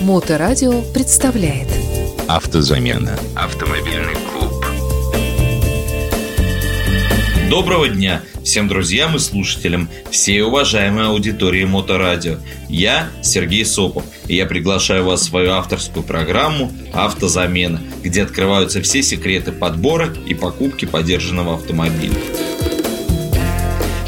[0.00, 1.66] Моторадио представляет
[2.28, 3.18] Автозамена.
[3.34, 4.64] Автомобильный клуб.
[7.50, 12.36] Доброго дня всем друзьям и слушателям, всей уважаемой аудитории Моторадио.
[12.68, 19.02] Я Сергей Сопов, и я приглашаю вас в свою авторскую программу «Автозамена», где открываются все
[19.02, 22.14] секреты подбора и покупки подержанного автомобиля.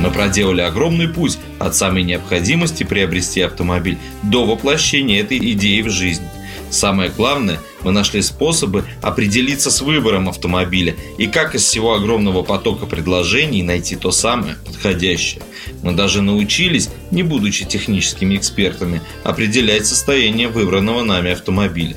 [0.00, 6.24] Мы проделали огромный путь от самой необходимости приобрести автомобиль до воплощения этой идеи в жизнь.
[6.70, 12.86] Самое главное, мы нашли способы определиться с выбором автомобиля и как из всего огромного потока
[12.86, 15.42] предложений найти то самое подходящее.
[15.82, 21.96] Мы даже научились, не будучи техническими экспертами, определять состояние выбранного нами автомобиля.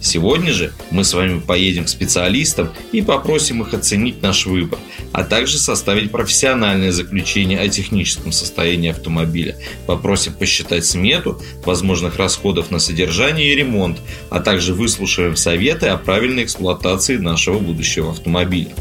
[0.00, 4.78] Сегодня же мы с вами поедем к специалистам и попросим их оценить наш выбор,
[5.12, 9.56] а также составить профессиональное заключение о техническом состоянии автомобиля.
[9.86, 13.98] Попросим посчитать смету возможных расходов на содержание и ремонт,
[14.30, 18.74] а также выслушаем советы о правильной эксплуатации нашего будущего автомобиля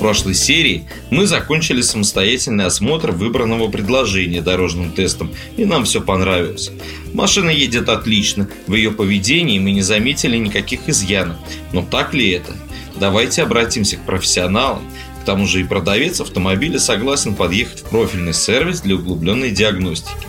[0.00, 6.72] прошлой серии мы закончили самостоятельный осмотр выбранного предложения дорожным тестом, и нам все понравилось.
[7.12, 11.36] Машина едет отлично, в ее поведении мы не заметили никаких изъянов.
[11.72, 12.56] Но так ли это?
[12.98, 14.82] Давайте обратимся к профессионалам.
[15.22, 20.26] К тому же и продавец автомобиля согласен подъехать в профильный сервис для углубленной диагностики.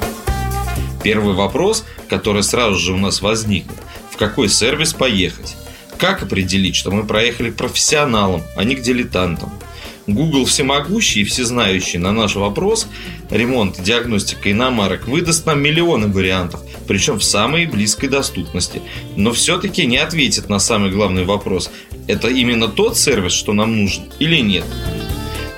[1.02, 3.91] Первый вопрос, который сразу же у нас возникнет, в
[4.22, 5.56] какой сервис поехать?
[5.98, 9.52] Как определить, что мы проехали к профессионалам, а не к дилетантам?
[10.06, 12.88] Google всемогущий и всезнающий на наш вопрос
[13.32, 18.84] ремонт диагностика иномарок выдаст нам миллионы вариантов, причем в самой близкой доступности.
[19.16, 21.72] Но все-таки не ответит на самый главный вопрос.
[22.06, 24.66] Это именно тот сервис, что нам нужен или нет?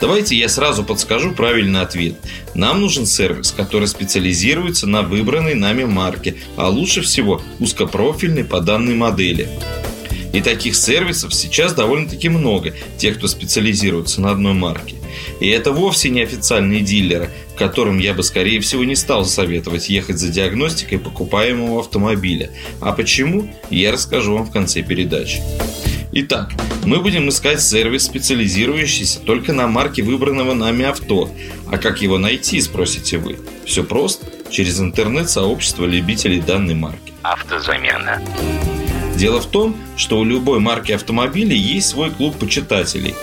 [0.04, 2.16] Давайте я сразу подскажу правильный ответ.
[2.56, 8.96] Нам нужен сервис, который специализируется на выбранной нами марке, а лучше всего узкопрофильный по данной
[8.96, 9.48] модели.
[10.34, 14.97] И таких сервисов сейчас довольно-таки много, тех, кто специализируется на одной марке.
[15.40, 20.18] И это вовсе не официальные дилеры, которым я бы, скорее всего, не стал советовать ехать
[20.18, 22.50] за диагностикой покупаемого автомобиля.
[22.81, 25.40] А почему, я расскажу вам в конце передачи.
[26.16, 26.51] Итак,
[26.85, 31.31] мы будем искать сервис, специализирующийся только на марке выбранного нами авто.
[31.72, 33.40] А как его найти, спросите вы?
[33.66, 34.28] Все просто.
[34.51, 37.13] Через интернет-сообщество любителей данной марки.
[37.24, 38.22] Автозамена.
[39.16, 43.16] Дело в том, что у любой марки автомобилей есть свой клуб почитателей.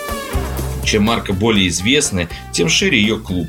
[0.83, 3.47] Чем марка более известная, тем шире ее клуб.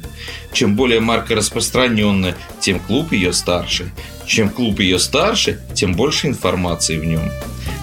[0.52, 3.90] Чем более марка распространенная, тем клуб ее старше.
[4.24, 7.28] Чем клуб ее старше, тем больше информации в нем.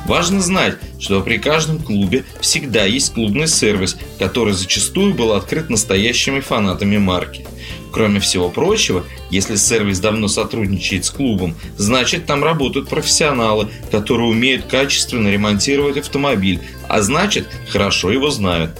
[0.09, 6.39] Важно знать, что при каждом клубе всегда есть клубный сервис, который зачастую был открыт настоящими
[6.39, 7.45] фанатами марки–
[7.91, 14.65] Кроме всего прочего, если сервис давно сотрудничает с клубом, значит там работают профессионалы, которые умеют
[14.65, 18.71] качественно ремонтировать автомобиль, а значит хорошо его знают.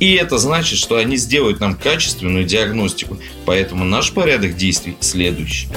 [0.00, 5.68] И это значит, что они сделают нам качественную диагностику, поэтому наш порядок действий следующий.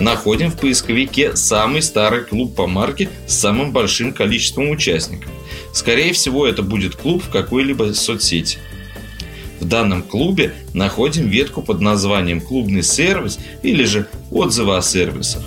[0.00, 5.30] Находим в поисковике самый старый клуб по марке с самым большим количеством участников.
[5.72, 8.58] Скорее всего, это будет клуб в какой-либо соцсети.
[9.60, 15.42] В данном клубе находим ветку под названием «Клубный сервис» или же «Отзывы о сервисах».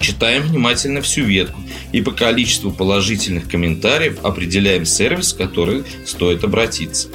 [0.00, 1.60] Читаем внимательно всю ветку
[1.92, 7.08] и по количеству положительных комментариев определяем сервис, в который стоит обратиться.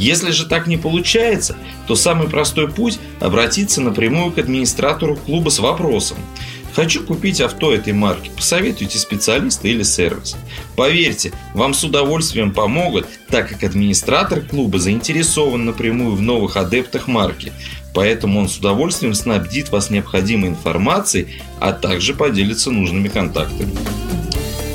[0.00, 1.56] Если же так не получается,
[1.86, 6.16] то самый простой путь– обратиться напрямую к администратору клуба с вопросом–
[6.74, 8.30] Хочу купить авто этой марки.
[8.34, 10.36] Посоветуйте специалиста или сервис.
[10.76, 17.52] Поверьте, вам с удовольствием помогут, так как администратор клуба заинтересован напрямую в новых адептах марки.
[17.92, 23.76] Поэтому он с удовольствием снабдит вас необходимой информацией, а также поделится нужными контактами.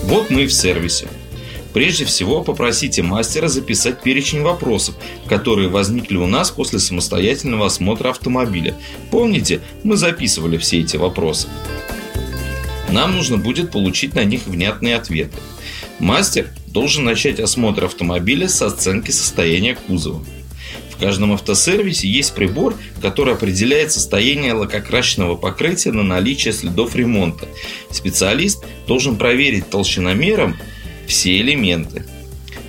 [0.03, 1.07] Вот мы и в сервисе.
[1.75, 4.95] Прежде всего, попросите мастера записать перечень вопросов,
[5.27, 8.75] которые возникли у нас после самостоятельного осмотра автомобиля.
[9.11, 11.49] Помните, мы записывали все эти вопросы.
[12.89, 15.35] Нам нужно будет получить на них внятные ответы.
[15.99, 20.23] Мастер должен начать осмотр автомобиля с оценки состояния кузова.
[20.91, 27.49] В каждом автосервисе есть прибор, который определяет состояние лакокрасочного покрытия на наличие следов ремонта.
[27.91, 30.55] Специалист должен проверить толщиномером
[31.07, 32.05] все элементы.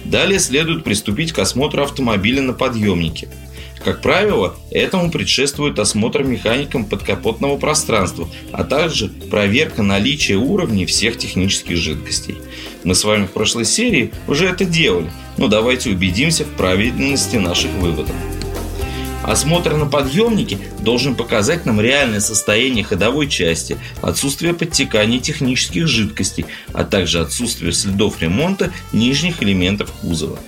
[0.04, 3.28] Далее следует приступить к осмотру автомобиля на подъемнике.
[3.84, 11.76] Как правило, этому предшествует осмотр механиком подкапотного пространства, а также проверка наличия уровней всех технических
[11.76, 12.36] жидкостей.
[12.82, 17.70] Мы с вами в прошлой серии уже это делали, но давайте убедимся в правильности наших
[17.74, 18.16] выводов.
[19.26, 26.84] Осмотр на подъемнике должен показать нам реальное состояние ходовой части, отсутствие подтекания технических жидкостей, а
[26.84, 30.38] также отсутствие следов ремонта нижних элементов кузова.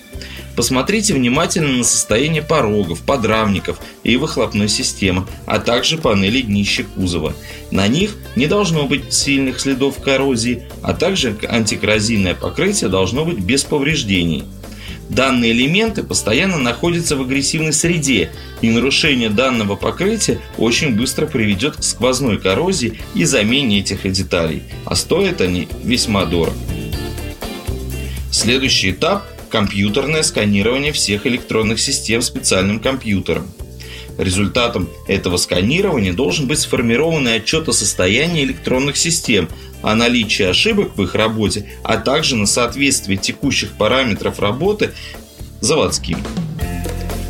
[0.54, 7.32] Посмотрите внимательно на состояние порогов, подрамников и выхлопной системы, а также панели днища кузова.
[7.70, 13.64] На них не должно быть сильных следов коррозии, а также антикоррозийное покрытие должно быть без
[13.64, 14.44] повреждений.
[15.08, 21.82] Данные элементы постоянно находятся в агрессивной среде, и нарушение данного покрытия очень быстро приведет к
[21.82, 26.56] сквозной коррозии и замене этих деталей, а стоят они весьма дорого.
[28.30, 33.50] Следующий этап– компьютерное сканирование всех электронных систем специальным компьютером.
[34.18, 39.48] Результатом этого сканирования должен быть сформированный отчет о состоянии электронных систем,
[39.82, 44.92] о наличии ошибок в их работе, а также на соответствие текущих параметров работы
[45.60, 46.18] заводским.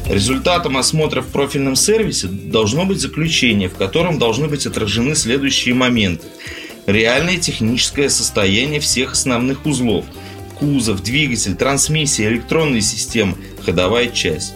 [0.09, 6.27] Результатом осмотра в профильном сервисе должно быть заключение, в котором должны быть отражены следующие моменты.
[6.87, 10.07] Реальное техническое состояние всех основных узлов–
[10.59, 14.55] кузов, двигатель, трансмиссия, электронные системы, ходовая часть.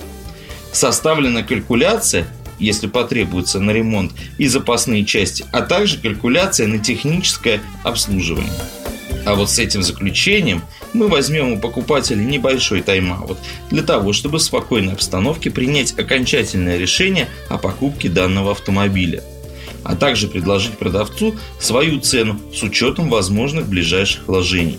[0.73, 2.27] Составлена калькуляция,
[2.63, 8.53] если потребуется на ремонт, и запасные части, а также калькуляция на техническое обслуживание.
[9.25, 10.63] А вот с этим заключением
[10.93, 13.39] мы возьмем у покупателя небольшой тайм-аут
[13.71, 19.23] для того, чтобы в спокойной обстановке принять окончательное решение о покупке данного автомобиля
[19.85, 24.79] а также предложить продавцу свою цену с учетом возможных ближайших вложений.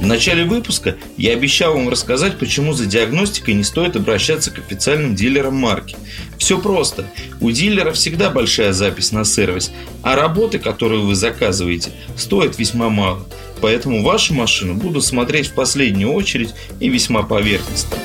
[0.00, 5.16] В начале выпуска я обещал вам рассказать, почему за диагностикой не стоит обращаться к официальным
[5.16, 5.96] дилерам марки.
[6.38, 7.04] Все просто.
[7.40, 9.72] У дилера всегда большая запись на сервис,
[10.02, 13.26] а работы, которую вы заказываете, стоят весьма мало.
[13.60, 17.98] Поэтому вашу машину буду смотреть в последнюю очередь и весьма поверхностно.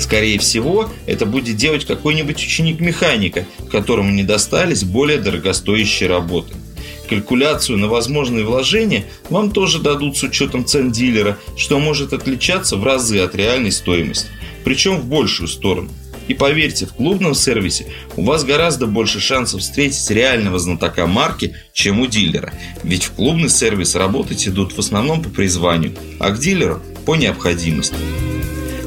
[0.00, 6.52] Скорее всего, это будет делать какой-нибудь ученик механика, которому не достались более дорогостоящие работы.
[7.08, 12.84] Калькуляцию на возможные вложения вам тоже дадут с учетом цен дилера, что может отличаться в
[12.84, 14.28] разы от реальной стоимости,
[14.64, 15.90] причем в большую сторону.
[16.28, 17.86] И поверьте, в клубном сервисе
[18.16, 22.52] у вас гораздо больше шансов встретить реального знатока марки, чем у дилера.
[22.82, 27.94] Ведь в клубный сервис работать идут в основном по призванию, а к дилеру по необходимости.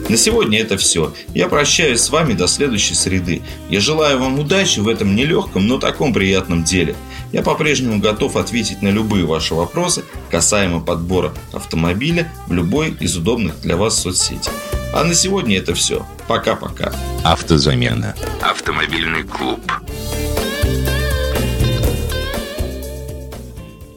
[0.09, 1.13] На сегодня это все.
[1.35, 3.43] Я прощаюсь с вами до следующей среды.
[3.69, 6.95] Я желаю вам удачи в этом нелегком, но таком приятном деле.
[7.31, 13.61] Я по-прежнему готов ответить на любые ваши вопросы касаемо подбора автомобиля в любой из удобных
[13.61, 14.51] для вас соцсетей.
[14.93, 16.05] А на сегодня это все.
[16.27, 16.93] Пока-пока.
[17.23, 18.15] Автозамена.
[18.41, 19.61] Автомобильный клуб.